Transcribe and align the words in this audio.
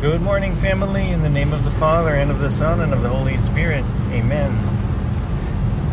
Good 0.00 0.22
morning, 0.22 0.54
family, 0.54 1.10
in 1.10 1.22
the 1.22 1.28
name 1.28 1.52
of 1.52 1.64
the 1.64 1.72
Father, 1.72 2.14
and 2.14 2.30
of 2.30 2.38
the 2.38 2.52
Son, 2.52 2.82
and 2.82 2.94
of 2.94 3.02
the 3.02 3.08
Holy 3.08 3.36
Spirit. 3.36 3.84
Amen. 4.12 4.52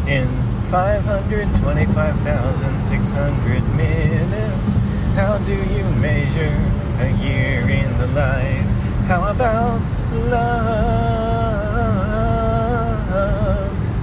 In 0.07 0.29
525,600 0.65 3.63
minutes, 3.75 4.75
how 5.15 5.39
do 5.39 5.55
you 5.55 5.83
measure 5.95 6.55
a 6.99 7.09
year 7.17 7.67
in 7.67 7.97
the 7.97 8.05
life? 8.05 8.67
How 9.07 9.23
about 9.31 9.81
love? 10.11 11.41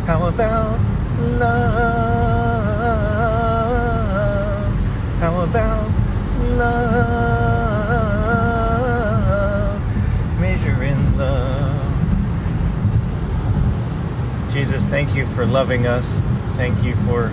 How 0.05 0.27
about 0.27 0.81
love? 1.39 1.63
How 5.21 5.43
about 5.43 5.93
love? 6.59 7.52
Jesus, 14.53 14.85
thank 14.85 15.15
you 15.15 15.25
for 15.25 15.47
loving 15.47 15.87
us. 15.87 16.21
Thank 16.57 16.85
you 16.85 16.95
for 16.95 17.33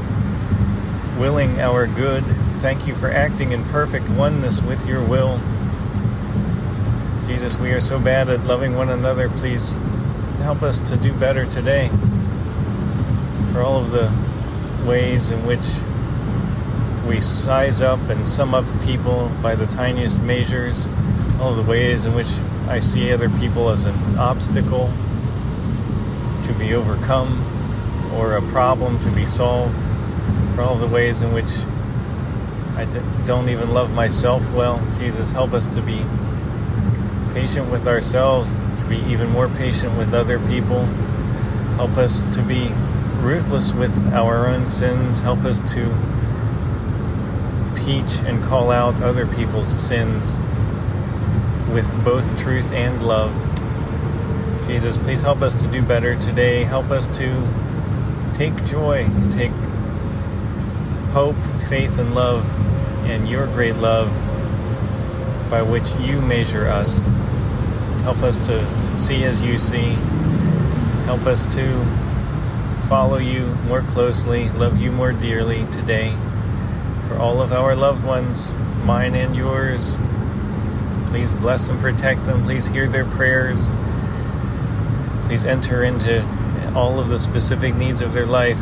willing 1.19 1.59
our 1.59 1.85
good. 1.85 2.23
Thank 2.59 2.87
you 2.87 2.95
for 2.95 3.11
acting 3.11 3.51
in 3.51 3.65
perfect 3.65 4.07
oneness 4.09 4.61
with 4.61 4.85
your 4.85 5.03
will. 5.03 5.37
Jesus, 7.27 7.57
we 7.57 7.71
are 7.71 7.81
so 7.81 7.99
bad 7.99 8.29
at 8.29 8.45
loving 8.45 8.77
one 8.77 8.87
another. 8.87 9.27
Please 9.27 9.73
help 10.37 10.63
us 10.63 10.79
to 10.79 10.95
do 10.95 11.11
better 11.11 11.45
today. 11.45 11.89
For 13.51 13.63
all 13.63 13.83
of 13.83 13.91
the 13.91 14.09
ways 14.87 15.29
in 15.29 15.45
which 15.45 15.67
we 17.05 17.20
size 17.20 17.81
up 17.81 17.99
and 18.09 18.25
sum 18.29 18.53
up 18.53 18.65
people 18.81 19.29
by 19.41 19.55
the 19.55 19.67
tiniest 19.67 20.21
measures, 20.21 20.87
all 21.41 21.49
of 21.49 21.57
the 21.57 21.63
ways 21.63 22.05
in 22.05 22.13
which 22.13 22.29
I 22.70 22.79
see 22.79 23.11
other 23.11 23.29
people 23.29 23.67
as 23.71 23.83
an 23.83 24.17
obstacle 24.17 24.89
to 26.49 26.55
be 26.55 26.73
overcome 26.73 27.45
or 28.15 28.33
a 28.33 28.41
problem 28.49 28.97
to 28.97 29.11
be 29.11 29.23
solved, 29.23 29.83
for 30.55 30.63
all 30.63 30.75
the 30.75 30.87
ways 30.87 31.21
in 31.21 31.31
which 31.31 31.51
I 32.75 32.85
don't 33.23 33.49
even 33.49 33.71
love 33.71 33.91
myself 33.91 34.49
well. 34.51 34.83
Jesus, 34.97 35.31
help 35.31 35.53
us 35.53 35.67
to 35.75 35.81
be 35.81 36.03
patient 37.35 37.70
with 37.70 37.87
ourselves, 37.87 38.57
to 38.79 38.85
be 38.89 38.97
even 39.11 39.29
more 39.29 39.47
patient 39.47 39.95
with 39.95 40.11
other 40.11 40.39
people. 40.47 40.85
Help 41.75 41.97
us 41.97 42.25
to 42.35 42.41
be 42.41 42.70
ruthless 43.21 43.71
with 43.71 44.07
our 44.07 44.47
own 44.47 44.70
sins. 44.70 45.20
Help 45.20 45.43
us 45.45 45.61
to 45.73 45.85
teach 47.75 48.21
and 48.27 48.43
call 48.43 48.71
out 48.71 48.95
other 49.03 49.27
people's 49.27 49.67
sins 49.67 50.35
with 51.71 52.03
both 52.03 52.35
truth 52.41 52.71
and 52.71 53.05
love. 53.05 53.48
Jesus, 54.70 54.99
please 54.99 55.23
help 55.23 55.41
us 55.41 55.59
to 55.63 55.67
do 55.67 55.81
better 55.81 56.15
today. 56.20 56.63
Help 56.63 56.91
us 56.91 57.09
to 57.17 58.31
take 58.35 58.53
joy, 58.65 59.09
take 59.31 59.51
hope, 61.09 61.35
faith, 61.67 61.98
and 61.98 62.13
love, 62.13 62.48
and 63.05 63.27
your 63.27 63.48
great 63.48 63.77
love 63.77 64.11
by 65.50 65.63
which 65.63 65.95
you 65.95 66.22
measure 66.22 66.67
us. 66.67 67.00
Help 68.03 68.19
us 68.19 68.38
to 68.45 68.95
see 68.95 69.23
as 69.23 69.41
you 69.41 69.57
see. 69.57 69.97
Help 71.06 71.25
us 71.25 71.51
to 71.56 71.83
follow 72.88 73.17
you 73.17 73.47
more 73.66 73.81
closely, 73.81 74.50
love 74.51 74.79
you 74.79 74.91
more 74.91 75.13
dearly 75.13 75.66
today. 75.72 76.16
For 77.07 77.17
all 77.17 77.41
of 77.41 77.51
our 77.51 77.75
loved 77.75 78.03
ones, 78.03 78.53
mine 78.83 79.16
and 79.16 79.35
yours, 79.35 79.97
please 81.07 81.33
bless 81.33 81.69
and 81.69 81.79
protect 81.79 82.28
them. 82.28 82.44
Please 82.44 82.67
hear 82.67 82.88
their 82.88 83.06
prayers. 83.06 83.72
Please 85.30 85.46
enter 85.46 85.84
into 85.84 86.25
all 86.74 87.00
of 87.00 87.09
the 87.09 87.19
specific 87.19 87.75
needs 87.75 88.02
of 88.02 88.13
their 88.13 88.25
life. 88.25 88.59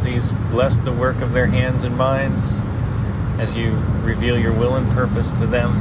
Please 0.00 0.32
bless 0.50 0.78
the 0.78 0.92
work 0.92 1.22
of 1.22 1.32
their 1.32 1.46
hands 1.46 1.82
and 1.82 1.96
minds 1.96 2.60
as 3.38 3.56
you 3.56 3.70
reveal 4.02 4.38
your 4.38 4.52
will 4.52 4.76
and 4.76 4.92
purpose 4.92 5.30
to 5.30 5.46
them. 5.46 5.72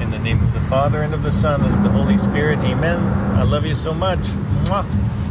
In 0.00 0.10
the 0.12 0.18
name 0.18 0.42
of 0.42 0.54
the 0.54 0.62
Father, 0.62 1.02
and 1.02 1.12
of 1.12 1.22
the 1.22 1.30
Son, 1.30 1.62
and 1.62 1.74
of 1.74 1.82
the 1.82 1.90
Holy 1.90 2.16
Spirit, 2.16 2.58
amen. 2.60 3.00
I 3.36 3.42
love 3.42 3.66
you 3.66 3.74
so 3.74 3.92
much. 3.92 4.20
Mwah. 4.64 5.29